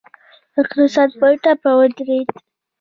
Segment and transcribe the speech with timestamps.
[0.59, 2.29] اقتصاد په ټپه ودرید.